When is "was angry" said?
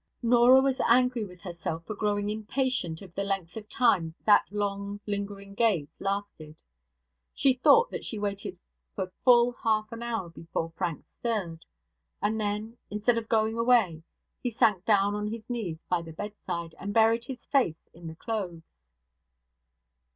0.61-1.23